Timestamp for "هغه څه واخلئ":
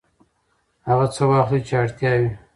0.87-1.59